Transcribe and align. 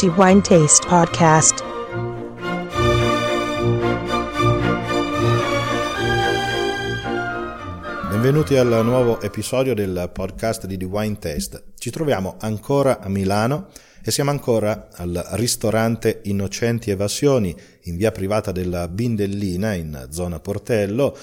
The 0.00 0.06
Wine 0.16 0.40
Taste 0.40 0.86
Podcast. 0.88 1.62
Benvenuti 8.08 8.56
al 8.56 8.80
nuovo 8.82 9.20
episodio 9.20 9.74
del 9.74 10.10
podcast 10.10 10.64
di 10.64 10.78
The 10.78 10.86
Wine 10.86 11.18
Taste. 11.18 11.64
Ci 11.76 11.90
troviamo 11.90 12.36
ancora 12.40 13.00
a 13.00 13.10
Milano 13.10 13.66
e 14.02 14.10
siamo 14.10 14.30
ancora 14.30 14.88
al 14.94 15.22
ristorante 15.32 16.20
Innocenti 16.24 16.90
Evasioni 16.90 17.54
in 17.82 17.98
via 17.98 18.10
privata 18.10 18.52
della 18.52 18.88
Bindellina 18.88 19.74
in 19.74 20.06
zona 20.08 20.40
Portello 20.40 21.14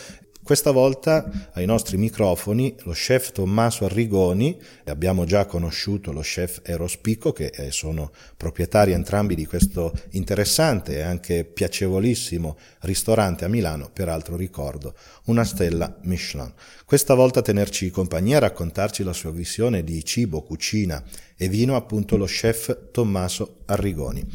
questa 0.47 0.71
volta 0.71 1.49
ai 1.51 1.65
nostri 1.65 1.97
microfoni 1.97 2.73
lo 2.83 2.93
chef 2.93 3.33
Tommaso 3.33 3.83
Arrigoni, 3.83 4.57
abbiamo 4.85 5.25
già 5.25 5.45
conosciuto 5.45 6.13
lo 6.13 6.21
chef 6.21 6.61
Eros 6.63 6.95
Picco 6.95 7.33
che 7.33 7.47
eh, 7.47 7.69
sono 7.69 8.13
proprietari 8.37 8.93
entrambi 8.93 9.35
di 9.35 9.45
questo 9.45 9.91
interessante 10.11 10.99
e 10.99 11.01
anche 11.01 11.43
piacevolissimo 11.43 12.57
ristorante 12.83 13.43
a 13.43 13.49
Milano, 13.49 13.89
peraltro 13.91 14.37
ricordo, 14.37 14.95
una 15.25 15.43
stella 15.43 15.93
Michelin. 16.03 16.53
Questa 16.85 17.13
volta 17.13 17.39
a 17.39 17.43
tenerci 17.43 17.89
compagnia, 17.89 18.37
a 18.37 18.39
raccontarci 18.39 19.03
la 19.03 19.11
sua 19.11 19.31
visione 19.31 19.83
di 19.83 20.01
cibo, 20.05 20.43
cucina 20.43 21.03
e 21.35 21.49
vino 21.49 21.75
appunto 21.75 22.15
lo 22.15 22.23
chef 22.23 22.91
Tommaso 22.91 23.63
Arrigoni. 23.65 24.25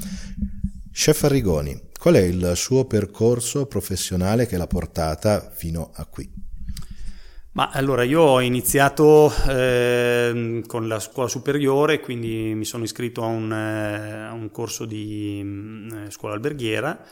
Chef 0.92 1.22
Arrigoni, 1.22 1.80
qual 2.02 2.14
è 2.14 2.20
il 2.20 2.54
suo 2.56 2.84
percorso 2.84 3.66
professionale 3.66 4.48
che 4.48 4.56
l'ha 4.56 4.66
portata 4.66 5.52
fino 5.54 5.92
a 5.94 6.04
qui? 6.04 6.28
Ma 7.52 7.70
allora 7.70 8.02
io 8.02 8.22
ho 8.22 8.40
iniziato 8.40 9.32
eh, 9.48 10.64
con 10.66 10.88
la 10.88 10.98
scuola 10.98 11.28
superiore, 11.28 12.00
quindi 12.00 12.54
mi 12.56 12.64
sono 12.64 12.82
iscritto 12.82 13.22
a 13.22 13.26
un, 13.26 13.52
eh, 13.52 14.26
a 14.26 14.32
un 14.32 14.50
corso 14.50 14.84
di 14.84 15.42
mm, 15.44 16.08
scuola 16.08 16.34
alberghiera, 16.34 17.06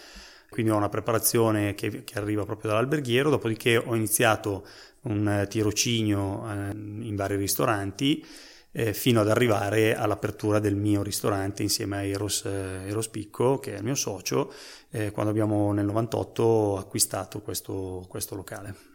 quindi 0.48 0.72
ho 0.72 0.76
una 0.76 0.88
preparazione 0.88 1.76
che, 1.76 2.02
che, 2.02 2.18
arriva 2.18 2.44
proprio 2.44 2.72
dall'alberghiero, 2.72 3.30
dopodiché 3.30 3.76
ho 3.76 3.94
iniziato 3.94 4.66
un 5.02 5.46
tirocinio 5.48 6.50
eh, 6.50 6.70
in 6.72 7.14
vari 7.14 7.36
ristoranti 7.36 8.26
eh, 8.72 8.92
fino 8.92 9.20
ad 9.20 9.28
arrivare 9.28 9.94
all'apertura 9.94 10.58
del 10.58 10.76
mio 10.76 11.02
ristorante 11.02 11.62
insieme 11.62 11.96
a 11.96 12.02
Eros, 12.04 12.44
eh, 12.44 12.88
Eros 12.88 13.08
Picco, 13.08 13.58
che 13.58 13.74
è 13.74 13.78
il 13.78 13.84
mio 13.84 13.94
socio, 13.94 14.52
eh, 14.90 15.10
quando 15.10 15.30
abbiamo 15.30 15.72
nel 15.72 15.86
98 15.86 16.78
acquistato 16.78 17.40
questo, 17.40 18.04
questo 18.08 18.34
locale. 18.34 18.88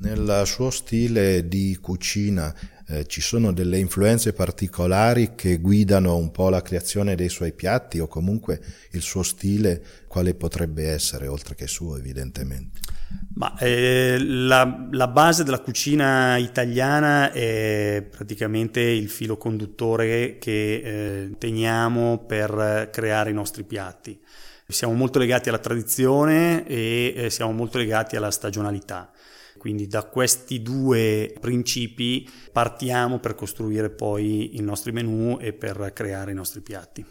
Nel 0.00 0.42
suo 0.44 0.68
stile 0.68 1.48
di 1.48 1.78
cucina 1.80 2.54
eh, 2.86 3.06
ci 3.06 3.22
sono 3.22 3.52
delle 3.52 3.78
influenze 3.78 4.34
particolari 4.34 5.34
che 5.34 5.58
guidano 5.58 6.16
un 6.16 6.30
po' 6.30 6.50
la 6.50 6.60
creazione 6.60 7.14
dei 7.14 7.30
suoi 7.30 7.52
piatti 7.52 7.98
o 8.00 8.06
comunque 8.06 8.60
il 8.90 9.00
suo 9.00 9.22
stile 9.22 9.82
quale 10.06 10.34
potrebbe 10.34 10.90
essere, 10.90 11.26
oltre 11.26 11.54
che 11.54 11.66
suo 11.66 11.96
evidentemente? 11.96 12.80
Ma, 13.36 13.56
eh, 13.58 14.16
la, 14.20 14.86
la, 14.92 15.08
base 15.08 15.42
della 15.42 15.58
cucina 15.58 16.36
italiana 16.36 17.32
è 17.32 18.06
praticamente 18.08 18.80
il 18.80 19.08
filo 19.08 19.36
conduttore 19.36 20.38
che 20.38 20.74
eh, 20.74 21.34
teniamo 21.36 22.24
per 22.26 22.90
creare 22.92 23.30
i 23.30 23.34
nostri 23.34 23.64
piatti. 23.64 24.20
Siamo 24.68 24.94
molto 24.94 25.18
legati 25.18 25.48
alla 25.48 25.58
tradizione 25.58 26.64
e 26.66 27.12
eh, 27.16 27.30
siamo 27.30 27.52
molto 27.52 27.78
legati 27.78 28.14
alla 28.14 28.30
stagionalità. 28.30 29.10
Quindi 29.58 29.88
da 29.88 30.04
questi 30.04 30.62
due 30.62 31.34
principi 31.40 32.28
partiamo 32.52 33.18
per 33.18 33.34
costruire 33.34 33.90
poi 33.90 34.56
i 34.56 34.60
nostri 34.60 34.92
menù 34.92 35.38
e 35.40 35.52
per 35.52 35.90
creare 35.92 36.30
i 36.30 36.34
nostri 36.34 36.60
piatti. 36.60 37.04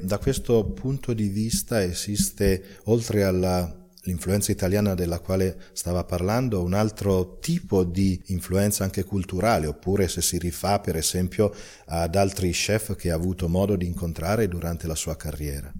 Da 0.00 0.18
questo 0.18 0.64
punto 0.64 1.12
di 1.12 1.28
vista 1.28 1.82
esiste, 1.82 2.78
oltre 2.84 3.24
alla 3.24 3.81
l'influenza 4.02 4.50
italiana 4.50 4.94
della 4.94 5.20
quale 5.20 5.56
stava 5.72 6.04
parlando, 6.04 6.62
un 6.62 6.74
altro 6.74 7.38
tipo 7.40 7.84
di 7.84 8.20
influenza 8.26 8.84
anche 8.84 9.04
culturale, 9.04 9.66
oppure 9.66 10.08
se 10.08 10.22
si 10.22 10.38
rifà 10.38 10.80
per 10.80 10.96
esempio 10.96 11.54
ad 11.86 12.16
altri 12.16 12.50
chef 12.50 12.96
che 12.96 13.10
ha 13.10 13.14
avuto 13.14 13.48
modo 13.48 13.76
di 13.76 13.86
incontrare 13.86 14.48
durante 14.48 14.86
la 14.86 14.94
sua 14.94 15.16
carriera. 15.16 15.72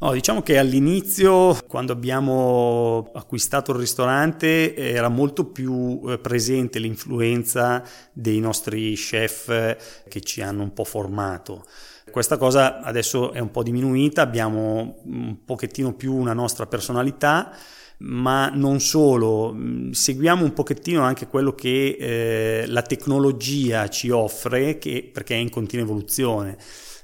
Oh, 0.00 0.12
diciamo 0.12 0.42
che 0.42 0.58
all'inizio, 0.58 1.58
quando 1.66 1.92
abbiamo 1.92 3.10
acquistato 3.14 3.72
il 3.72 3.78
ristorante, 3.78 4.76
era 4.76 5.08
molto 5.08 5.46
più 5.46 6.00
eh, 6.06 6.18
presente 6.18 6.78
l'influenza 6.78 7.82
dei 8.12 8.38
nostri 8.38 8.94
chef 8.94 10.06
che 10.08 10.20
ci 10.20 10.40
hanno 10.40 10.62
un 10.62 10.72
po' 10.72 10.84
formato. 10.84 11.64
Questa 12.10 12.36
cosa 12.36 12.80
adesso 12.80 13.32
è 13.32 13.38
un 13.38 13.50
po' 13.50 13.62
diminuita, 13.62 14.22
abbiamo 14.22 15.00
un 15.04 15.44
pochettino 15.44 15.94
più 15.94 16.14
una 16.14 16.32
nostra 16.32 16.66
personalità, 16.66 17.54
ma 17.98 18.48
non 18.48 18.80
solo, 18.80 19.56
seguiamo 19.90 20.44
un 20.44 20.52
pochettino 20.52 21.02
anche 21.02 21.26
quello 21.26 21.54
che 21.54 21.96
eh, 21.98 22.64
la 22.66 22.82
tecnologia 22.82 23.88
ci 23.88 24.10
offre, 24.10 24.78
che, 24.78 25.08
perché 25.12 25.34
è 25.34 25.38
in 25.38 25.50
continua 25.50 25.84
evoluzione. 25.84 26.56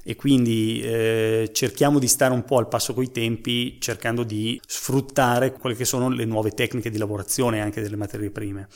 E 0.07 0.17
quindi 0.17 0.83
eh, 0.83 1.51
cerchiamo 1.53 1.99
di 1.99 2.09
stare 2.09 2.35
un 2.35 2.45
po' 2.45 2.59
al 2.59 2.69
passo 2.69 2.93
coi 2.93 3.11
tempi 3.11 3.81
cercando 3.81 4.23
di 4.23 4.61
sfruttare 4.67 5.53
quelle 5.53 5.75
che 5.75 5.87
sono 5.87 6.11
le 6.11 6.27
nuove 6.27 6.51
tecniche 6.51 6.91
di 6.91 6.99
lavorazione 6.99 7.63
anche 7.63 7.81
delle 7.81 7.97
materie 7.97 8.31
prime. 8.31 8.69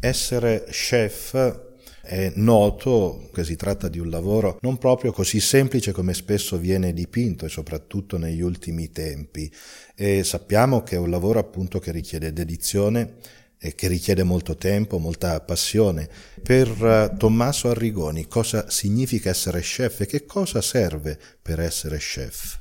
Essere 0.00 0.64
chef 0.70 1.66
è 2.08 2.32
noto 2.36 3.28
che 3.34 3.44
si 3.44 3.54
tratta 3.54 3.88
di 3.88 3.98
un 3.98 4.08
lavoro 4.08 4.56
non 4.62 4.78
proprio 4.78 5.12
così 5.12 5.40
semplice 5.40 5.92
come 5.92 6.14
spesso 6.14 6.56
viene 6.56 6.94
dipinto 6.94 7.44
e 7.44 7.50
soprattutto 7.50 8.16
negli 8.16 8.40
ultimi 8.40 8.90
tempi 8.90 9.52
e 9.94 10.24
sappiamo 10.24 10.82
che 10.82 10.96
è 10.96 10.98
un 10.98 11.10
lavoro 11.10 11.38
appunto 11.38 11.78
che 11.78 11.92
richiede 11.92 12.32
dedizione 12.32 13.16
e 13.58 13.74
che 13.74 13.88
richiede 13.88 14.22
molto 14.22 14.56
tempo, 14.56 14.98
molta 14.98 15.40
passione. 15.40 16.08
Per 16.40 16.68
eh, 16.68 17.16
Tommaso 17.18 17.68
Arrigoni 17.68 18.28
cosa 18.28 18.70
significa 18.70 19.30
essere 19.30 19.60
chef 19.60 20.00
e 20.00 20.06
che 20.06 20.24
cosa 20.24 20.62
serve 20.62 21.18
per 21.42 21.60
essere 21.60 21.98
chef? 21.98 22.58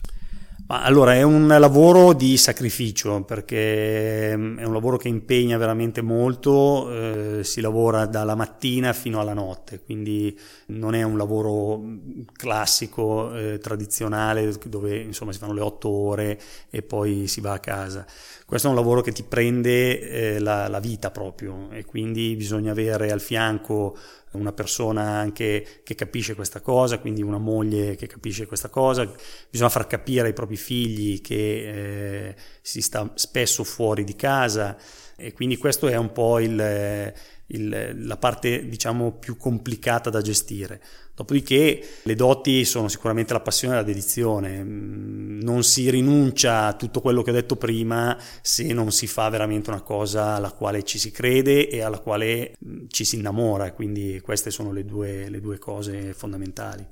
Ma 0.69 0.83
allora 0.83 1.15
è 1.15 1.21
un 1.21 1.47
lavoro 1.47 2.11
di 2.11 2.35
sacrificio 2.35 3.23
perché 3.23 4.35
mm, 4.35 4.57
è 4.57 4.65
un 4.65 4.73
lavoro 4.73 4.97
che 4.97 5.07
impegna 5.07 5.57
veramente 5.57 6.01
molto, 6.01 6.91
eh, 6.91 7.43
si 7.45 7.61
lavora 7.61 8.05
dalla 8.05 8.35
mattina 8.35 8.91
fino 8.91 9.21
alla 9.21 9.33
notte, 9.33 9.79
quindi 9.79 10.37
non 10.67 10.93
è 10.93 11.03
un 11.03 11.15
lavoro 11.15 11.77
mm, 11.77 12.21
classico, 12.33 13.33
eh, 13.33 13.59
tradizionale, 13.59 14.53
dove 14.65 14.97
insomma 14.97 15.31
si 15.31 15.39
fanno 15.39 15.53
le 15.53 15.61
otto 15.61 15.87
ore 15.87 16.37
e 16.69 16.81
poi 16.81 17.27
si 17.27 17.39
va 17.39 17.53
a 17.53 17.59
casa. 17.59 18.05
Questo 18.45 18.67
è 18.67 18.69
un 18.69 18.75
lavoro 18.75 18.99
che 18.99 19.13
ti 19.13 19.23
prende 19.23 19.99
eh, 20.35 20.39
la, 20.39 20.67
la 20.67 20.79
vita 20.81 21.11
proprio 21.11 21.69
e 21.71 21.85
quindi 21.85 22.35
bisogna 22.35 22.71
avere 22.71 23.09
al 23.09 23.21
fianco 23.21 23.97
una 24.37 24.51
persona 24.51 25.01
anche 25.01 25.81
che 25.83 25.95
capisce 25.95 26.35
questa 26.35 26.61
cosa, 26.61 26.99
quindi 26.99 27.21
una 27.21 27.37
moglie 27.37 27.95
che 27.95 28.07
capisce 28.07 28.45
questa 28.45 28.69
cosa, 28.69 29.11
bisogna 29.49 29.69
far 29.69 29.87
capire 29.87 30.27
ai 30.27 30.33
propri 30.33 30.57
figli 30.57 31.21
che 31.21 32.27
eh, 32.29 32.35
si 32.61 32.81
sta 32.81 33.11
spesso 33.15 33.63
fuori 33.63 34.03
di 34.03 34.15
casa. 34.15 34.77
E 35.19 35.33
quindi 35.33 35.57
questo 35.57 35.87
è 35.87 35.95
un 35.95 36.11
po' 36.11 36.39
il, 36.39 37.13
il, 37.47 38.05
la 38.05 38.17
parte 38.17 38.67
diciamo 38.67 39.13
più 39.13 39.37
complicata 39.37 40.09
da 40.09 40.21
gestire. 40.21 40.81
Dopodiché 41.17 41.83
le 42.03 42.13
doti 42.13 42.63
sono 42.63 42.87
sicuramente 42.87 43.33
la 43.33 43.39
passione 43.39 43.73
e 43.73 43.77
la 43.77 43.83
dedizione, 43.83 44.63
mm, 44.63 45.41
non 45.41 45.63
si 45.63 45.89
rinuncia 45.89 46.67
a 46.67 46.73
tutto 46.73 47.01
quello 47.01 47.23
che 47.23 47.31
ho 47.31 47.33
detto 47.33 47.55
prima 47.55 48.15
se 48.41 48.71
non 48.71 48.91
si 48.91 49.07
fa 49.07 49.27
veramente 49.29 49.71
una 49.71 49.81
cosa 49.81 50.35
alla 50.35 50.51
quale 50.51 50.83
ci 50.83 50.99
si 50.99 51.09
crede 51.09 51.69
e 51.69 51.81
alla 51.81 51.97
quale 51.99 52.53
mm, 52.63 52.85
ci 52.89 53.03
si 53.03 53.15
innamora, 53.15 53.71
quindi 53.71 54.19
queste 54.21 54.51
sono 54.51 54.71
le 54.71 54.85
due, 54.85 55.27
le 55.29 55.41
due 55.41 55.57
cose 55.57 56.13
fondamentali. 56.13 56.85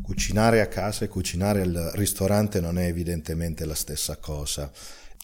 Cucinare 0.00 0.60
a 0.60 0.66
casa 0.66 1.04
e 1.04 1.08
cucinare 1.08 1.62
al 1.62 1.90
ristorante 1.94 2.60
non 2.60 2.78
è 2.78 2.86
evidentemente 2.86 3.64
la 3.64 3.74
stessa 3.74 4.18
cosa. 4.18 4.70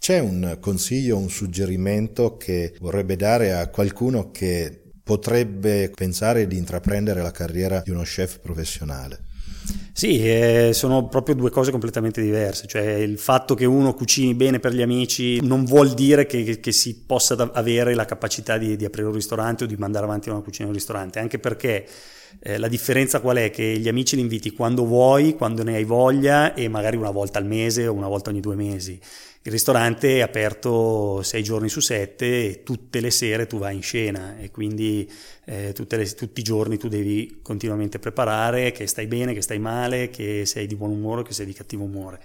C'è 0.08 0.20
un 0.20 0.56
consiglio, 0.58 1.19
un 1.19 1.28
suggerimento 1.28 2.38
che 2.38 2.72
vorrebbe 2.81 3.14
dare 3.14 3.52
a 3.52 3.69
qualcuno 3.69 4.31
che 4.31 4.84
potrebbe 5.05 5.90
pensare 5.94 6.46
di 6.46 6.56
intraprendere 6.56 7.20
la 7.20 7.31
carriera 7.31 7.82
di 7.84 7.90
uno 7.90 8.05
chef 8.05 8.38
professionale? 8.38 9.25
Sì, 9.93 10.26
eh, 10.26 10.70
sono 10.72 11.08
proprio 11.08 11.34
due 11.34 11.50
cose 11.50 11.70
completamente 11.70 12.22
diverse, 12.22 12.66
cioè 12.66 12.84
il 12.84 13.19
fatto 13.19 13.55
che 13.55 13.66
uno 13.66 13.93
cucini 13.93 14.32
bene 14.32 14.60
per 14.60 14.72
gli 14.72 14.81
amici 14.81 15.44
non 15.44 15.66
vuol 15.66 15.93
dire 15.93 16.25
che, 16.25 16.58
che, 16.58 16.72
si 16.72 17.04
possa 17.04 17.34
avere 17.52 17.94
la 17.94 18.06
capacità 18.06 18.56
di, 18.56 18.76
di, 18.76 18.87
aprire 18.87 19.08
un 19.08 19.12
ristorante 19.12 19.64
o 19.64 19.66
di 19.66 19.76
mandare 19.76 20.06
avanti 20.06 20.31
una 20.31 20.40
cucina 20.40 20.69
in 20.69 20.70
un 20.70 20.78
ristorante, 20.78 21.19
anche 21.19 21.38
perché 21.38 21.87
eh, 22.40 22.56
la 22.56 22.69
differenza 22.69 23.20
qual 23.20 23.37
è? 23.37 23.50
Che 23.50 23.62
gli 23.62 23.88
amici 23.88 24.16
li 24.16 24.22
inviti 24.22 24.52
quando 24.52 24.87
vuoi, 24.87 25.34
quando 25.34 25.62
ne 25.62 25.75
hai 25.75 25.84
voglia 25.84 26.54
e 26.54 26.66
magari 26.69 26.96
una 26.96 27.11
volta 27.11 27.38
al 27.38 27.44
mese 27.44 27.87
o 27.87 27.93
una 27.93 28.08
volta 28.08 28.31
ogni 28.31 28.40
due 28.40 28.54
mesi 28.54 28.99
Il 29.43 29.52
ristorante 29.52 30.19
è 30.19 30.20
aperto 30.20 31.23
sei 31.23 31.43
giorni 31.43 31.69
su 31.69 31.81
sette 31.81 32.44
e 32.44 32.62
tutte 32.64 33.00
le 33.00 33.11
sere 33.11 33.46
tu 33.46 33.58
vai 33.58 33.76
in 33.76 33.82
scena 33.82 34.37
e 34.37 34.50
quindi 34.50 35.11
eh, 35.44 35.73
le, 35.76 36.14
tutti 36.14 36.40
i 36.40 36.43
giorni 36.43 36.76
tu 36.76 36.88
devi 36.88 37.38
continuamente 37.40 37.99
preparare 37.99 38.73
che 38.73 38.87
stai 38.87 39.06
bene, 39.06 39.32
che 39.32 39.40
stai 39.40 39.58
male, 39.58 40.11
che 40.11 40.44
sei 40.44 40.67
di 40.67 40.76
buon 40.76 40.90
umore, 40.90 41.23
che 41.23 41.32
sei 41.32 41.46
di 41.46 41.52
cattivo 41.52 41.85
umore. 41.85 42.20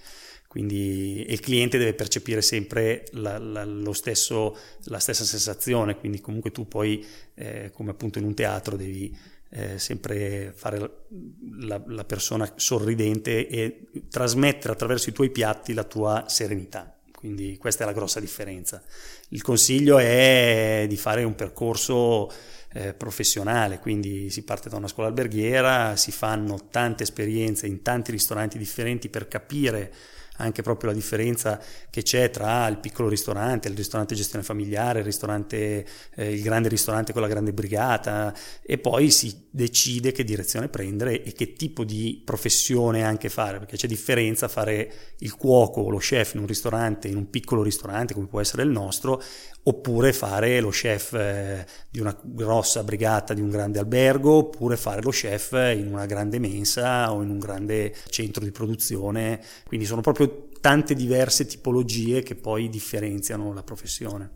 Quindi 0.54 1.26
il 1.32 1.40
cliente 1.40 1.80
deve 1.80 1.96
percepire 1.96 2.44
sempre 2.44 3.06
la, 3.14 3.40
la, 3.40 3.94
stesso, 3.94 4.56
la 4.84 5.00
stessa 5.00 5.24
sensazione, 5.24 5.98
quindi 5.98 6.22
comunque 6.22 6.52
tu 6.52 6.68
poi, 6.68 7.04
eh, 7.34 7.72
come 7.74 7.90
appunto 7.90 8.20
in 8.20 8.26
un 8.26 8.36
teatro, 8.36 8.76
devi 8.76 9.18
eh, 9.50 9.80
sempre 9.80 10.52
fare 10.56 11.06
la, 11.60 11.82
la, 11.88 12.04
persona 12.04 12.52
sorridente 12.56 13.48
e 13.48 13.88
trasmettere 14.10 14.74
attraverso 14.74 15.10
i 15.10 15.14
tuoi 15.14 15.32
piatti 15.32 15.74
la 15.74 15.86
tua 15.86 16.26
serenità. 16.28 16.93
Quindi 17.24 17.56
questa 17.58 17.84
è 17.84 17.86
la 17.86 17.94
grossa 17.94 18.20
differenza. 18.20 18.84
Il 19.30 19.42
consiglio 19.42 19.98
è 19.98 20.86
di 20.90 20.98
fare 20.98 21.24
un 21.24 21.36
percorso 21.36 22.30
eh, 22.74 22.94
professionale, 22.94 23.80
quindi 23.80 24.30
si 24.30 24.44
parte 24.44 24.68
da 24.68 24.76
una 24.76 24.90
scuola 24.90 25.08
alberghiera, 25.08 25.96
si 25.96 26.12
fanno 26.12 26.68
tante 26.70 27.04
esperienze 27.04 27.66
in 27.66 27.82
tanti 27.82 28.12
ristoranti 28.12 28.58
differenti 28.58 29.08
per 29.08 29.30
capire 29.30 29.94
anche 30.44 30.62
proprio 30.62 30.90
la 30.90 30.96
differenza 30.96 31.60
che 31.90 32.04
c'è 32.04 32.30
tra 32.30 32.68
il 32.68 32.78
piccolo 32.78 33.10
ristorante, 33.10 33.68
il 33.68 33.76
ristorante 33.76 34.16
gestione 34.16 34.44
familiare, 34.44 35.00
il, 35.00 35.06
ristorante, 35.06 35.86
eh, 36.16 36.32
il 36.32 36.42
grande 36.42 36.70
ristorante 36.70 37.14
con 37.14 37.22
la 37.22 37.28
grande 37.28 37.54
brigata 37.54 38.34
e 38.62 38.78
poi 38.78 39.10
si 39.10 39.48
decide 39.50 40.12
che 40.12 40.24
direzione 40.24 40.68
prendere 40.68 41.24
e 41.24 41.34
che 41.34 41.54
tipo 41.54 41.84
di 41.84 42.22
professione 42.24 43.04
anche 43.04 43.30
fare, 43.30 43.60
perché 43.60 43.78
c'è 43.78 43.88
differenza 43.88 44.48
fare 44.48 44.92
il 45.20 45.36
cuoco 45.36 45.82
o 45.82 45.90
lo 45.90 45.98
chef 45.98 46.34
in 46.34 46.42
un 46.42 46.48
ristorante, 46.48 47.08
in 47.08 47.18
un 47.18 47.30
piccolo 47.30 47.64
ristorante 47.64 48.14
come 48.14 48.28
può 48.28 48.42
essere 48.42 48.64
il 48.64 48.70
nostro, 48.70 49.22
oppure 49.64 50.14
fare 50.14 50.60
lo 50.60 50.70
chef 50.70 51.14
eh, 51.14 51.66
di 51.90 52.00
una 52.00 52.18
grossa 52.22 52.84
brigata 52.84 53.34
di 53.34 53.42
un 53.42 53.50
grande 53.50 53.80
albergo, 53.80 54.34
oppure 54.34 54.78
fare 54.78 55.02
lo 55.02 55.12
chef 55.12 55.52
in 55.54 55.88
una 55.92 56.06
grande 56.06 56.40
mensa 56.40 57.14
o 57.14 57.22
in 57.22 57.30
un 57.30 57.40
grande 57.40 57.94
centro 58.10 58.44
di 58.44 58.52
produzione. 58.52 59.42
Quindi 59.66 59.86
sono 59.86 60.02
proprio 60.02 60.50
tante 60.60 60.94
diverse 60.94 61.46
tipologie 61.46 62.24
che 62.24 62.36
poi 62.36 62.70
differenziano 62.70 63.54
la 63.54 63.64
professione. 63.64 64.32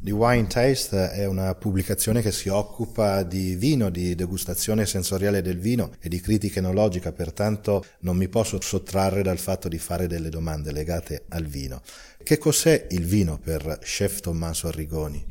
The 0.00 0.10
Wine 0.12 0.46
Taste 0.46 1.10
è 1.10 1.26
una 1.26 1.54
pubblicazione 1.54 2.22
che 2.22 2.32
si 2.32 2.48
occupa 2.48 3.22
di 3.22 3.56
vino, 3.56 3.90
di 3.90 4.14
degustazione 4.14 4.86
sensoriale 4.86 5.42
del 5.42 5.58
vino 5.58 5.92
e 6.00 6.08
di 6.08 6.20
critica 6.20 6.60
enologica, 6.60 7.12
pertanto 7.12 7.84
non 8.00 8.16
mi 8.16 8.28
posso 8.28 8.60
sottrarre 8.60 9.22
dal 9.22 9.38
fatto 9.38 9.68
di 9.68 9.78
fare 9.78 10.06
delle 10.06 10.30
domande 10.30 10.72
legate 10.72 11.24
al 11.28 11.44
vino. 11.44 11.82
Che 12.22 12.38
cos'è 12.38 12.86
il 12.90 13.04
vino 13.04 13.38
per 13.38 13.80
Chef 13.82 14.20
Tommaso 14.20 14.68
Arrigoni? 14.68 15.24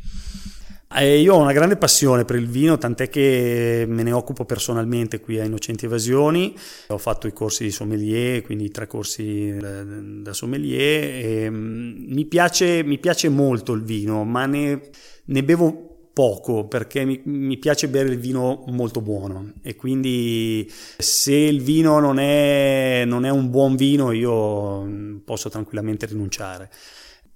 Eh, 1.00 1.20
io 1.20 1.36
ho 1.36 1.40
una 1.40 1.52
grande 1.52 1.78
passione 1.78 2.26
per 2.26 2.38
il 2.38 2.48
vino, 2.48 2.80
tant'è 2.80 3.08
che 3.08 3.86
me 3.88 4.02
ne 4.02 4.12
occupo 4.12 4.46
personalmente 4.46 5.20
qui 5.20 5.40
a 5.40 5.44
Innocenti 5.44 5.86
Evasioni. 5.86 6.56
Ho 6.88 6.98
fatto 6.98 7.28
i 7.28 7.34
corsi 7.34 7.64
di 7.66 7.70
sommelier, 7.70 8.42
quindi 8.42 8.72
tre 8.72 8.88
corsi 8.88 9.56
da 9.56 10.34
sommelier. 10.34 11.04
E, 11.24 11.50
mm, 11.52 12.12
mi, 12.14 12.26
piace, 12.26 12.84
mi, 12.84 12.98
piace, 12.98 13.30
molto 13.30 13.74
il 13.74 13.84
vino, 13.84 14.24
ma 14.24 14.48
ne, 14.48 14.90
ne 15.26 15.44
bevo 15.44 15.86
poco 16.14 16.66
perché 16.66 17.06
mi, 17.06 17.22
mi, 17.26 17.58
piace 17.58 17.90
bere 17.90 18.10
il 18.10 18.18
vino 18.18 18.64
molto 18.70 19.02
buono 19.02 19.54
e 19.62 19.76
quindi 19.76 20.68
se 20.98 21.36
il 21.36 21.62
vino 21.62 22.00
non 22.00 22.18
è, 22.18 23.04
non 23.06 23.24
è 23.24 23.30
un 23.30 23.52
buon 23.52 23.76
vino 23.76 24.12
io 24.12 24.82
mm, 24.82 25.18
posso 25.18 25.50
tranquillamente 25.50 26.08
rinunciare 26.08 26.72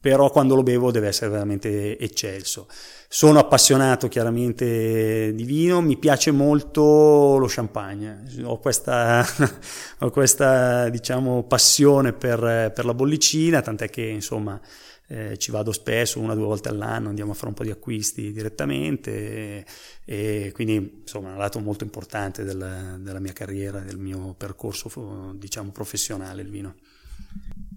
però 0.02 0.32
quando 0.32 0.56
lo 0.56 0.64
bevo 0.64 0.90
deve 0.90 1.08
essere 1.10 1.30
veramente 1.30 1.98
eccelso. 2.00 2.68
Sono 3.08 3.38
appassionato 3.38 4.08
chiaramente 4.08 5.32
di 5.36 5.44
vino, 5.44 5.80
mi 5.80 5.96
piace 5.98 6.32
molto 6.32 7.38
lo 7.38 7.46
champagne, 7.48 8.24
ho 8.44 8.58
questa, 8.58 9.24
ho 10.00 10.10
questa 10.10 10.90
diciamo, 10.90 11.44
passione 11.44 12.14
per, 12.14 12.72
per, 12.74 12.84
la 12.84 12.96
bollicina, 12.96 13.62
tant'è 13.62 13.92
che 13.92 14.02
insomma 14.02 14.60
eh, 15.08 15.38
ci 15.38 15.52
vado 15.52 15.72
spesso, 15.72 16.20
una 16.20 16.34
o 16.34 16.36
due 16.36 16.46
volte 16.46 16.70
all'anno, 16.70 17.10
andiamo 17.10 17.34
a 17.34 17.36
fare 17.36 17.50
un 17.50 17.54
po' 17.54 17.64
di 17.64 17.70
acquisti 17.70 18.32
direttamente 18.32 19.12
e, 19.14 19.66
e 20.06 20.52
quindi 20.52 21.02
insomma 21.02 21.30
è 21.30 21.32
un 21.34 21.38
lato 21.38 21.60
molto 21.60 21.84
importante 21.84 22.44
del, 22.44 22.98
della 23.02 23.20
mia 23.20 23.34
carriera, 23.34 23.80
del 23.82 24.00
mio 24.00 24.34
percorso 24.36 24.90
diciamo, 25.36 25.70
professionale 25.72 26.42
il 26.42 26.50
vino. 26.50 26.76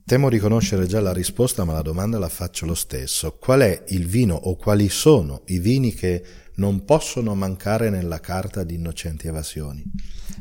Temo 0.06 0.28
di 0.28 0.38
conoscere 0.38 0.84
già 0.86 1.00
la 1.00 1.14
risposta, 1.14 1.64
ma 1.64 1.72
la 1.72 1.80
domanda 1.80 2.18
la 2.18 2.28
faccio 2.28 2.66
lo 2.66 2.74
stesso. 2.74 3.38
Qual 3.40 3.60
è 3.62 3.84
il 3.88 4.06
vino 4.06 4.34
o 4.34 4.54
quali 4.54 4.90
sono 4.90 5.40
i 5.46 5.58
vini 5.58 5.94
che 5.94 6.22
non 6.56 6.84
possono 6.84 7.34
mancare 7.34 7.88
nella 7.88 8.20
carta 8.20 8.64
di 8.64 8.74
innocenti 8.74 9.28
evasioni? 9.28 9.82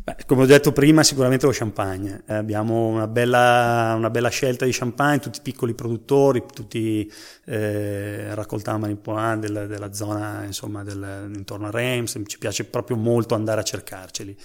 Beh, 0.03 0.17
come 0.25 0.41
ho 0.41 0.45
detto 0.45 0.73
prima, 0.73 1.01
sicuramente 1.01 1.45
lo 1.45 1.53
champagne. 1.53 2.23
Eh, 2.27 2.33
abbiamo 2.33 2.87
una 2.87 3.07
bella, 3.07 3.93
una 3.95 4.09
bella, 4.09 4.27
scelta 4.27 4.65
di 4.65 4.73
champagne, 4.73 5.19
tutti 5.19 5.39
piccoli 5.41 5.73
produttori, 5.73 6.43
tutti 6.53 7.09
eh, 7.45 8.35
raccoltavano 8.35 8.89
in 8.89 8.99
Poin 8.99 9.39
della, 9.39 9.65
della 9.65 9.93
zona 9.93 10.43
insomma, 10.43 10.83
del, 10.83 11.31
intorno 11.33 11.67
a 11.67 11.71
Reims. 11.71 12.21
Ci 12.25 12.37
piace 12.37 12.65
proprio 12.65 12.97
molto 12.97 13.33
andare 13.33 13.61
a 13.61 13.63
cercarceli. 13.63 14.35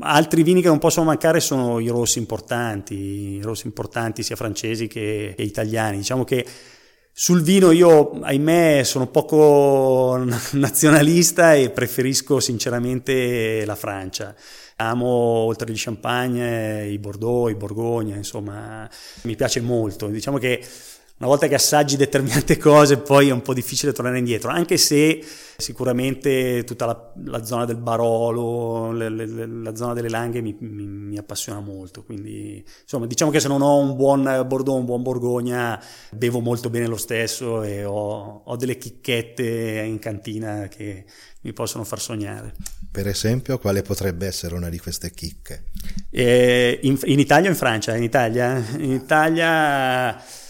Altri 0.00 0.42
vini 0.42 0.62
che 0.62 0.68
non 0.68 0.78
possono 0.78 1.06
mancare 1.06 1.40
sono 1.40 1.78
i 1.78 1.88
rossi 1.88 2.18
importanti, 2.18 2.94
i 2.94 3.42
rossi 3.42 3.66
importanti 3.66 4.22
sia 4.22 4.36
francesi 4.36 4.86
che, 4.86 5.34
che 5.36 5.42
italiani. 5.42 5.98
Diciamo 5.98 6.24
che 6.24 6.46
sul 7.14 7.42
vino 7.42 7.70
io, 7.72 8.12
ahimè, 8.20 8.82
sono 8.84 9.06
poco 9.06 10.16
nazionalista 10.52 11.54
e 11.54 11.70
preferisco 11.70 12.40
sinceramente 12.40 13.64
la 13.66 13.74
Francia. 13.74 14.34
Amo, 14.76 15.06
oltre 15.06 15.68
agli 15.68 15.78
champagne, 15.78 16.86
i 16.88 16.98
Bordeaux, 16.98 17.50
i 17.50 17.54
Borgogna, 17.54 18.16
insomma, 18.16 18.88
mi 19.22 19.36
piace 19.36 19.60
molto. 19.60 20.06
Diciamo 20.06 20.38
che 20.38 20.64
una 21.22 21.30
volta 21.30 21.46
che 21.46 21.54
assaggi 21.54 21.96
determinate 21.96 22.58
cose 22.58 22.98
poi 22.98 23.28
è 23.28 23.32
un 23.32 23.42
po' 23.42 23.54
difficile 23.54 23.92
tornare 23.92 24.18
indietro, 24.18 24.50
anche 24.50 24.76
se 24.76 25.24
sicuramente 25.56 26.64
tutta 26.64 26.84
la, 26.84 27.12
la 27.26 27.44
zona 27.44 27.64
del 27.64 27.76
Barolo, 27.76 28.90
le, 28.90 29.08
le, 29.08 29.46
la 29.46 29.76
zona 29.76 29.92
delle 29.92 30.08
Langhe 30.08 30.40
mi, 30.40 30.56
mi, 30.58 30.84
mi, 30.84 31.16
appassiona 31.16 31.60
molto, 31.60 32.02
quindi 32.02 32.64
insomma 32.82 33.06
diciamo 33.06 33.30
che 33.30 33.38
se 33.38 33.46
non 33.46 33.62
ho 33.62 33.78
un 33.78 33.94
buon 33.94 34.22
Bordeaux, 34.48 34.80
un 34.80 34.84
buon 34.84 35.02
Borgogna, 35.02 35.80
bevo 36.10 36.40
molto 36.40 36.70
bene 36.70 36.88
lo 36.88 36.96
stesso 36.96 37.62
e 37.62 37.84
ho, 37.84 38.42
ho 38.44 38.56
delle 38.56 38.76
chicchette 38.76 39.84
in 39.86 40.00
cantina 40.00 40.66
che 40.66 41.04
mi 41.42 41.52
possono 41.52 41.84
far 41.84 42.00
sognare. 42.00 42.52
Per 42.90 43.06
esempio, 43.06 43.58
quale 43.58 43.82
potrebbe 43.82 44.26
essere 44.26 44.56
una 44.56 44.68
di 44.68 44.80
queste 44.80 45.12
chicche? 45.12 45.66
Eh, 46.10 46.80
in, 46.82 46.98
in 47.04 47.20
Italia 47.20 47.48
o 47.48 47.52
in 47.52 47.58
Francia? 47.58 47.94
In 47.94 48.02
Italia? 48.02 48.56
In 48.78 48.90
Italia 48.90 50.40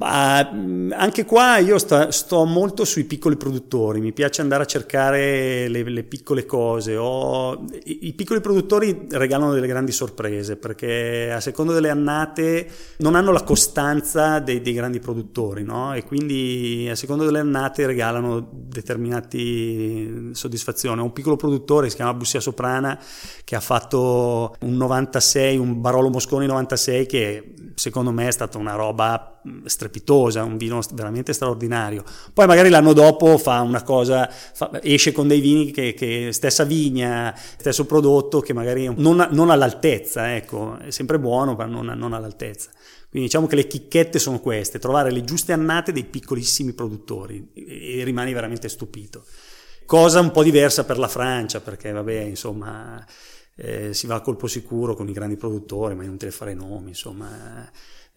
ma 0.00 0.38
anche 0.38 1.26
qua 1.26 1.58
io 1.58 1.76
sto, 1.76 2.10
sto, 2.10 2.46
molto 2.46 2.86
sui 2.86 3.04
piccoli 3.04 3.36
produttori, 3.36 4.00
mi 4.00 4.14
piace 4.14 4.40
andare 4.40 4.62
a 4.62 4.66
cercare 4.66 5.68
le, 5.68 5.82
le 5.82 6.02
piccole 6.04 6.46
cose. 6.46 6.96
Ho, 6.96 7.66
i, 7.84 8.06
I 8.06 8.12
piccoli 8.14 8.40
produttori 8.40 9.08
regalano 9.10 9.52
delle 9.52 9.66
grandi 9.66 9.92
sorprese 9.92 10.56
perché 10.56 11.30
a 11.30 11.40
seconda 11.40 11.74
delle 11.74 11.90
annate 11.90 12.66
non 12.98 13.14
hanno 13.14 13.30
la 13.30 13.42
costanza 13.42 14.38
dei, 14.38 14.62
dei 14.62 14.72
grandi 14.72 15.00
produttori, 15.00 15.64
no? 15.64 15.92
E 15.92 16.02
quindi 16.02 16.88
a 16.90 16.94
seconda 16.94 17.26
delle 17.26 17.40
annate 17.40 17.84
regalano 17.84 18.48
determinate 18.50 20.32
soddisfazioni. 20.32 20.98
Ho 20.98 21.04
un 21.04 21.12
piccolo 21.12 21.36
produttore 21.36 21.84
che 21.84 21.90
si 21.90 21.96
chiama 21.96 22.14
Bussia 22.14 22.40
Soprana 22.40 22.98
che 23.44 23.54
ha 23.54 23.60
fatto 23.60 24.56
un 24.60 24.76
96, 24.78 25.58
un 25.58 25.78
Barolo 25.78 26.08
Mosconi 26.08 26.46
96 26.46 27.04
che 27.04 27.52
secondo 27.74 28.12
me 28.12 28.28
è 28.28 28.30
stata 28.30 28.56
una 28.56 28.76
roba 28.76 29.40
strepitosa, 29.64 29.89
un 29.98 30.56
vino 30.56 30.80
veramente 30.92 31.32
straordinario. 31.32 32.04
Poi 32.32 32.46
magari 32.46 32.68
l'anno 32.68 32.92
dopo 32.92 33.36
fa 33.38 33.60
una 33.60 33.82
cosa, 33.82 34.28
fa, 34.28 34.70
esce 34.82 35.12
con 35.12 35.26
dei 35.28 35.40
vini 35.40 35.70
che, 35.70 35.94
che, 35.94 36.30
stessa 36.32 36.64
vigna, 36.64 37.34
stesso 37.36 37.86
prodotto 37.86 38.40
che 38.40 38.52
magari 38.52 38.92
non, 38.96 39.28
non 39.30 39.50
all'altezza, 39.50 40.34
ecco, 40.34 40.78
è 40.78 40.90
sempre 40.90 41.18
buono 41.18 41.54
ma 41.54 41.64
non, 41.64 41.86
non 41.86 42.12
all'altezza. 42.12 42.70
Quindi 43.10 43.26
diciamo 43.26 43.48
che 43.48 43.56
le 43.56 43.66
chicchette 43.66 44.20
sono 44.20 44.38
queste, 44.38 44.78
trovare 44.78 45.10
le 45.10 45.24
giuste 45.24 45.52
annate 45.52 45.90
dei 45.90 46.04
piccolissimi 46.04 46.72
produttori 46.72 47.50
e 47.54 48.02
rimani 48.04 48.32
veramente 48.32 48.68
stupito. 48.68 49.24
Cosa 49.84 50.20
un 50.20 50.30
po' 50.30 50.44
diversa 50.44 50.84
per 50.84 50.98
la 50.98 51.08
Francia, 51.08 51.60
perché 51.60 51.90
vabbè, 51.90 52.20
insomma, 52.20 53.04
eh, 53.56 53.92
si 53.92 54.06
va 54.06 54.14
a 54.14 54.20
colpo 54.20 54.46
sicuro 54.46 54.94
con 54.94 55.08
i 55.08 55.12
grandi 55.12 55.36
produttori, 55.36 55.96
ma 55.96 56.04
è 56.04 56.06
inutile 56.06 56.30
fare 56.30 56.54
nomi, 56.54 56.90
insomma 56.90 57.68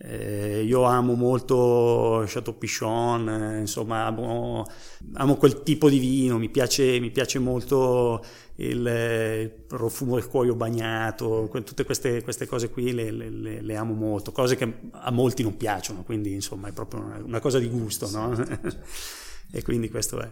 Eh, 0.06 0.64
io 0.64 0.84
amo 0.84 1.14
molto 1.14 2.26
Chateau 2.28 2.58
Pichon, 2.58 3.30
eh, 3.30 3.60
insomma 3.62 4.06
amo, 4.06 4.66
amo, 5.14 5.38
quel 5.38 5.64
tipo 5.64 5.90
di 5.90 5.98
vino, 5.98 6.38
mi 6.38 6.50
piace, 6.50 7.00
mi 7.00 7.10
piace 7.10 7.40
molto 7.40 8.22
il, 8.56 8.80
il, 8.80 9.50
profumo 9.66 10.16
del 10.16 10.28
cuoio 10.28 10.56
bagnato, 10.56 11.50
tutte 11.64 11.86
queste, 11.86 12.22
queste 12.22 12.48
cose 12.48 12.70
qui 12.70 12.92
le, 12.92 13.12
le, 13.12 13.62
le, 13.62 13.76
amo 13.78 13.94
molto, 13.94 14.34
cose 14.34 14.58
che 14.58 14.74
a 14.92 15.10
molti 15.10 15.42
non 15.42 15.56
piacciono, 15.56 16.04
quindi 16.04 16.34
insomma 16.34 16.68
è 16.68 16.74
proprio 16.74 17.00
una, 17.00 17.22
una 17.24 17.40
cosa 17.40 17.58
di 17.60 17.70
gusto, 17.70 18.10
no? 18.12 18.36
E 19.56 19.62
quindi 19.62 19.88
questo 19.88 20.20
è. 20.20 20.32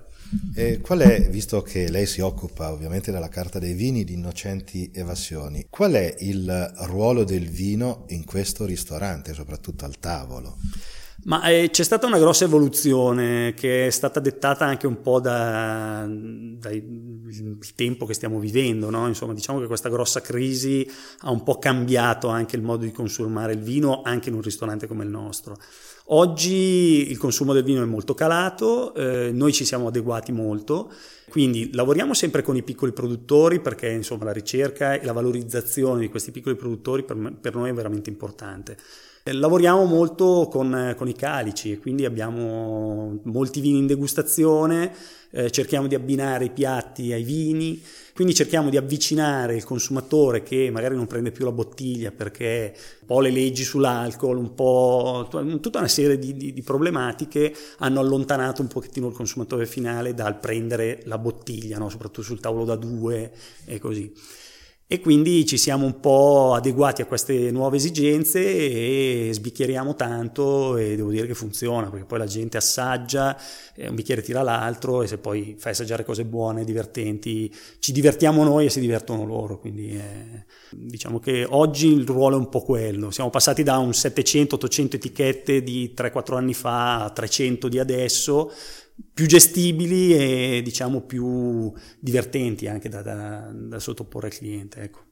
E 0.55 0.79
qual 0.81 0.99
è, 0.99 1.29
visto 1.29 1.61
che 1.61 1.91
lei 1.91 2.07
si 2.07 2.21
occupa 2.21 2.71
ovviamente 2.71 3.11
della 3.11 3.29
carta 3.29 3.59
dei 3.59 3.73
vini 3.73 4.03
di 4.03 4.13
innocenti 4.13 4.89
evasioni, 4.91 5.67
qual 5.69 5.91
è 5.91 6.15
il 6.21 6.73
ruolo 6.85 7.23
del 7.23 7.47
vino 7.47 8.05
in 8.07 8.25
questo 8.25 8.65
ristorante, 8.65 9.35
soprattutto 9.35 9.85
al 9.85 9.99
tavolo? 9.99 10.57
Ma 11.23 11.43
eh, 11.49 11.69
c'è 11.69 11.83
stata 11.83 12.07
una 12.07 12.17
grossa 12.17 12.45
evoluzione 12.45 13.53
che 13.53 13.85
è 13.85 13.89
stata 13.91 14.19
dettata 14.19 14.65
anche 14.65 14.87
un 14.87 15.01
po' 15.01 15.19
dal 15.19 16.57
da 16.57 16.69
tempo 17.75 18.07
che 18.07 18.15
stiamo 18.15 18.39
vivendo, 18.39 18.89
no? 18.89 19.07
Insomma, 19.07 19.33
diciamo 19.33 19.59
che 19.59 19.67
questa 19.67 19.89
grossa 19.89 20.21
crisi 20.21 20.89
ha 21.19 21.29
un 21.29 21.43
po' 21.43 21.59
cambiato 21.59 22.27
anche 22.29 22.55
il 22.55 22.63
modo 22.63 22.85
di 22.85 22.91
consumare 22.91 23.53
il 23.53 23.59
vino 23.59 24.01
anche 24.01 24.29
in 24.29 24.35
un 24.35 24.41
ristorante 24.41 24.87
come 24.87 25.03
il 25.03 25.11
nostro. 25.11 25.59
Oggi 26.13 27.09
il 27.09 27.17
consumo 27.17 27.53
del 27.53 27.63
vino 27.63 27.81
è 27.81 27.85
molto 27.85 28.13
calato, 28.13 28.93
eh, 28.95 29.31
noi 29.31 29.53
ci 29.53 29.63
siamo 29.63 29.87
adeguati 29.87 30.33
molto, 30.33 30.91
quindi 31.29 31.73
lavoriamo 31.73 32.13
sempre 32.13 32.41
con 32.41 32.57
i 32.57 32.63
piccoli 32.63 32.91
produttori 32.91 33.61
perché 33.61 33.89
insomma, 33.89 34.25
la 34.25 34.33
ricerca 34.33 34.95
e 34.95 35.05
la 35.05 35.13
valorizzazione 35.13 36.01
di 36.01 36.09
questi 36.09 36.31
piccoli 36.31 36.55
produttori 36.55 37.03
per, 37.03 37.37
per 37.39 37.55
noi 37.55 37.69
è 37.69 37.73
veramente 37.73 38.09
importante. 38.09 38.75
Eh, 39.23 39.31
lavoriamo 39.31 39.85
molto 39.85 40.49
con, 40.51 40.95
con, 40.97 41.07
i 41.07 41.15
calici 41.15 41.77
quindi 41.77 42.03
abbiamo 42.03 43.21
molti 43.23 43.61
vini 43.61 43.77
in 43.77 43.87
degustazione, 43.87 44.93
eh, 45.29 45.49
cerchiamo 45.49 45.87
di 45.87 45.95
abbinare 45.95 46.45
i 46.45 46.49
piatti 46.49 47.13
ai 47.13 47.23
vini, 47.23 47.81
quindi 48.13 48.33
cerchiamo 48.33 48.69
di 48.69 48.77
avvicinare 48.77 49.55
il 49.55 49.63
consumatore 49.63 50.43
che 50.43 50.69
magari 50.71 50.95
non 50.95 51.07
prende 51.07 51.31
più 51.31 51.45
la 51.45 51.51
bottiglia 51.51 52.11
perché 52.11 52.73
un 53.01 53.07
po' 53.07 53.19
le 53.19 53.31
leggi 53.31 53.63
sull'alcol, 53.63 54.37
un 54.37 54.53
po' 54.53 55.27
tutta 55.29 55.79
una 55.79 55.87
serie 55.87 56.17
di, 56.17 56.35
di, 56.35 56.53
di 56.53 56.61
problematiche 56.61 57.53
hanno 57.79 57.99
allontanato 57.99 58.61
un 58.61 58.67
pochettino 58.67 59.07
il 59.07 59.13
consumatore 59.13 59.65
finale 59.65 60.13
dal 60.13 60.39
prendere 60.39 61.01
la 61.05 61.17
bottiglia, 61.17 61.77
no? 61.77 61.89
soprattutto 61.89 62.21
sul 62.21 62.39
tavolo 62.39 62.65
da 62.65 62.75
due 62.75 63.31
e 63.65 63.79
così. 63.79 64.13
E 64.93 64.99
quindi 64.99 65.45
ci 65.45 65.57
siamo 65.57 65.85
un 65.85 66.01
po' 66.01 66.51
adeguati 66.53 67.01
a 67.01 67.05
queste 67.05 67.49
nuove 67.49 67.77
esigenze 67.77 68.41
e 68.41 69.29
sbicchieriamo 69.31 69.95
tanto 69.95 70.75
e 70.75 70.97
devo 70.97 71.11
dire 71.11 71.27
che 71.27 71.33
funziona 71.33 71.89
perché 71.89 72.03
poi 72.03 72.19
la 72.19 72.25
gente 72.25 72.57
assaggia, 72.57 73.37
un 73.77 73.95
bicchiere 73.95 74.21
tira 74.21 74.41
l'altro 74.41 75.01
e 75.01 75.07
se 75.07 75.17
poi 75.17 75.55
fai 75.57 75.71
assaggiare 75.71 76.03
cose 76.03 76.25
buone, 76.25 76.65
divertenti, 76.65 77.49
ci 77.79 77.93
divertiamo 77.93 78.43
noi 78.43 78.65
e 78.65 78.69
si 78.69 78.81
divertono 78.81 79.23
loro. 79.23 79.59
Quindi 79.59 79.91
eh, 79.91 80.43
diciamo 80.71 81.19
che 81.19 81.45
oggi 81.47 81.87
il 81.87 82.05
ruolo 82.05 82.35
è 82.35 82.39
un 82.39 82.49
po' 82.49 82.61
quello. 82.61 83.11
Siamo 83.11 83.29
passati 83.29 83.63
da 83.63 83.77
un 83.77 83.91
700-800 83.91 84.95
etichette 84.95 85.63
di 85.63 85.93
3-4 85.95 86.35
anni 86.35 86.53
fa 86.53 87.05
a 87.05 87.09
300 87.11 87.69
di 87.69 87.79
adesso 87.79 88.51
più 89.13 89.25
gestibili 89.25 90.13
e 90.13 90.61
diciamo 90.63 91.01
più 91.01 91.71
divertenti 91.99 92.67
anche 92.67 92.89
da, 92.89 93.01
da, 93.01 93.51
da 93.53 93.79
sottoporre 93.79 94.27
al 94.27 94.33
cliente. 94.33 94.81
Ecco. 94.81 95.05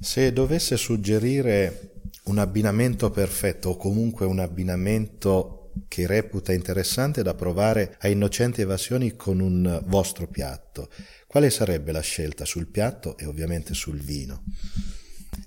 Se 0.00 0.32
dovesse 0.32 0.76
suggerire 0.76 2.02
un 2.24 2.38
abbinamento 2.38 3.10
perfetto 3.10 3.70
o 3.70 3.76
comunque 3.76 4.26
un 4.26 4.38
abbinamento 4.38 5.72
che 5.88 6.06
reputa 6.06 6.52
interessante 6.52 7.22
da 7.22 7.34
provare 7.34 7.96
a 8.00 8.08
innocenti 8.08 8.60
evasioni 8.60 9.16
con 9.16 9.40
un 9.40 9.82
vostro 9.86 10.26
piatto, 10.28 10.88
quale 11.26 11.50
sarebbe 11.50 11.92
la 11.92 12.00
scelta 12.00 12.44
sul 12.44 12.68
piatto 12.68 13.16
e 13.18 13.26
ovviamente 13.26 13.74
sul 13.74 14.00
vino? 14.00 14.44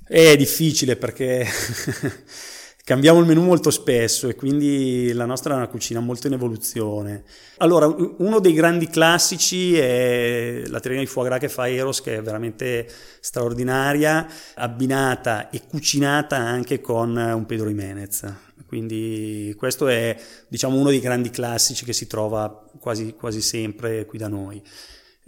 È 0.05 0.35
difficile 0.35 0.97
perché 0.97 1.45
Cambiamo 2.87 3.19
il 3.19 3.25
menù 3.25 3.43
molto 3.43 3.69
spesso 3.69 4.29
e 4.29 4.35
quindi 4.35 5.11
la 5.11 5.25
nostra 5.25 5.53
è 5.53 5.57
una 5.57 5.67
cucina 5.67 5.99
molto 5.99 6.27
in 6.27 6.33
evoluzione. 6.33 7.25
Allora, 7.57 7.85
uno 7.85 8.39
dei 8.39 8.53
grandi 8.53 8.87
classici 8.87 9.77
è 9.77 10.61
la 10.67 10.79
terrina 10.79 11.01
di 11.01 11.05
foie 11.05 11.27
gras 11.27 11.41
che 11.41 11.49
fa 11.49 11.67
Eros, 11.67 12.01
che 12.01 12.15
è 12.15 12.21
veramente 12.21 12.89
straordinaria, 13.19 14.25
abbinata 14.55 15.49
e 15.49 15.63
cucinata 15.67 16.37
anche 16.37 16.79
con 16.79 17.13
un 17.17 17.45
Pedro 17.45 17.67
Jimenez. 17.67 18.23
Quindi 18.65 19.53
questo 19.57 19.89
è 19.89 20.17
diciamo, 20.47 20.77
uno 20.77 20.89
dei 20.89 21.01
grandi 21.01 21.29
classici 21.29 21.83
che 21.83 21.91
si 21.91 22.07
trova 22.07 22.69
quasi, 22.79 23.15
quasi 23.15 23.41
sempre 23.41 24.05
qui 24.05 24.17
da 24.17 24.29
noi. 24.29 24.63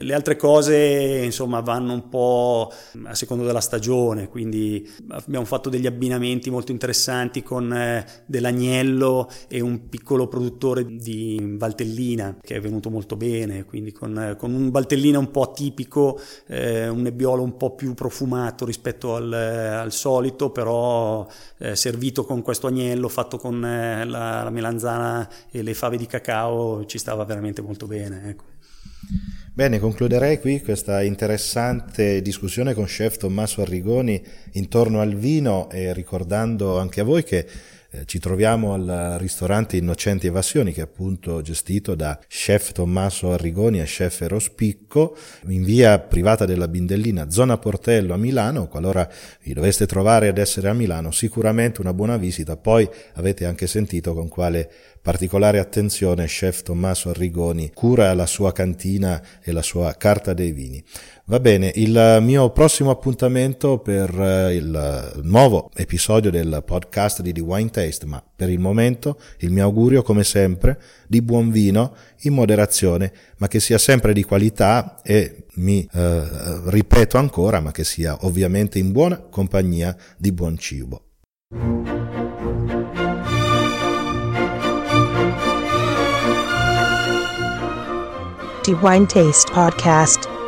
Le 0.02 0.14
altre 0.14 0.38
cose, 0.38 1.22
insomma, 1.26 1.60
vanno 1.60 1.92
un 1.92 2.08
po' 2.08 2.72
a 3.04 3.14
secondo 3.16 3.44
della 3.44 3.60
stagione, 3.60 4.30
quindi 4.30 4.90
abbiamo 5.10 5.44
fatto 5.44 5.70
degli 5.70 5.88
abbinamenti 5.88 6.50
molto 6.50 6.72
interessanti 6.72 7.44
con 7.44 7.74
eh, 7.74 8.06
dell'agnello 8.26 9.30
e 9.50 9.60
un 9.60 9.90
piccolo 9.90 10.28
produttore 10.28 10.86
di 10.86 11.56
Valtellina 11.58 12.38
che 12.42 12.56
è 12.56 12.60
venuto 12.62 12.90
molto 12.90 13.18
bene, 13.18 13.66
quindi 13.66 13.92
con, 13.92 14.18
eh, 14.18 14.36
con 14.38 14.54
un 14.54 14.70
Valtellina 14.70 15.20
un 15.20 15.32
po' 15.32 15.42
atipico, 15.42 16.18
eh, 16.48 16.88
un 16.88 17.02
nebbiolo 17.02 17.44
un 17.44 17.58
po' 17.58 17.76
più 17.76 17.94
profumato 17.94 18.66
rispetto 18.66 19.16
al, 19.16 19.34
eh, 19.34 19.68
al 19.68 19.92
solito, 19.92 20.50
però 20.52 21.28
eh, 21.58 21.76
servito 21.76 22.24
con 22.24 22.42
questo 22.42 22.68
agnello 22.68 23.10
fatto 23.10 23.38
con 23.38 23.66
eh, 23.66 24.06
la, 24.06 24.44
la 24.44 24.50
melanzana 24.50 25.30
e 25.52 25.62
le 25.62 25.74
fave 25.74 25.98
di 25.98 26.06
cacao 26.06 26.86
ci 26.86 26.98
stava 26.98 27.26
veramente 27.26 27.62
molto 27.62 27.86
bene. 27.86 28.30
Ecco. 28.30 28.44
Bene, 29.60 29.80
concluderei 29.80 30.40
qui 30.40 30.62
questa 30.62 31.02
interessante 31.02 32.22
discussione 32.22 32.74
con 32.74 32.86
chef 32.86 33.18
Tommaso 33.18 33.62
Arrigoni 33.62 34.24
intorno 34.54 35.02
al 35.02 35.16
vino 35.16 35.70
e 35.70 35.92
ricordando 35.92 36.80
anche 36.80 37.02
a 37.02 37.04
voi 37.04 37.26
che 37.26 37.46
eh, 37.92 38.06
ci 38.06 38.20
troviamo 38.20 38.74
al 38.74 39.18
ristorante 39.18 39.76
Innocenti 39.76 40.28
Evasioni 40.28 40.72
che 40.72 40.80
è 40.80 40.84
appunto 40.84 41.42
gestito 41.42 41.96
da 41.96 42.18
chef 42.26 42.72
Tommaso 42.72 43.34
Arrigoni 43.34 43.82
e 43.82 43.84
chef 43.84 44.22
Erospicco 44.22 45.18
in 45.48 45.64
via 45.64 46.00
privata 46.00 46.46
della 46.46 46.70
Bindellina, 46.70 47.30
zona 47.30 47.58
Portello 47.58 48.14
a 48.14 48.18
Milano. 48.18 48.68
Qualora 48.68 49.10
vi 49.44 49.52
doveste 49.52 49.88
trovare 49.88 50.30
ad 50.30 50.38
essere 50.38 50.70
a 50.70 50.74
Milano, 50.74 51.12
sicuramente 51.12 51.82
una 51.82 51.94
buona 51.94 52.16
visita. 52.16 52.56
Poi 52.56 52.88
avete 53.16 53.46
anche 53.46 53.68
sentito 53.68 54.14
con 54.14 54.30
quale 54.30 54.72
particolare 55.02 55.60
attenzione 55.60 56.26
chef 56.26 56.62
Tommaso 56.64 57.10
Arrigoni 57.10 57.72
cura 57.74 58.14
la 58.14 58.26
sua 58.26 58.52
cantina 58.52 59.22
e 59.42 59.52
la 59.52 59.62
sua 59.62 59.94
carta 59.94 60.34
dei 60.34 60.52
vini. 60.52 60.84
Va 61.26 61.40
bene, 61.40 61.72
il 61.76 62.18
mio 62.22 62.50
prossimo 62.50 62.90
appuntamento 62.90 63.78
per 63.78 64.10
eh, 64.20 64.56
il 64.56 65.22
nuovo 65.22 65.70
episodio 65.76 66.32
del 66.32 66.64
podcast 66.66 67.22
di 67.22 67.32
The 67.32 67.42
Wine 67.42 67.70
Taste, 67.70 68.08
ma 68.08 68.24
per 68.36 68.50
il 68.50 68.58
momento 68.60 69.20
il 69.40 69.52
mio 69.52 69.64
augurio 69.64 70.02
come 70.02 70.24
sempre 70.24 70.82
di 71.08 71.22
buon 71.22 71.52
vino 71.52 71.96
in 72.22 72.34
moderazione, 72.34 73.14
ma 73.38 73.48
che 73.48 73.60
sia 73.60 73.78
sempre 73.78 74.12
di 74.12 74.24
qualità 74.24 75.02
e 75.04 75.46
mi 75.56 75.88
eh, 75.94 76.24
ripeto 76.66 77.18
ancora, 77.18 77.60
ma 77.60 77.72
che 77.72 77.84
sia 77.84 78.18
ovviamente 78.22 78.80
in 78.80 78.92
buona 78.92 79.20
compagnia 79.20 79.96
di 80.18 80.32
buon 80.32 80.58
cibo. 80.58 81.04
The 88.70 88.76
Wine 88.76 89.08
Taste 89.08 89.48
Podcast 89.48 90.39